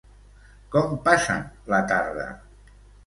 [0.75, 1.45] Com passen
[1.75, 2.27] la tarda?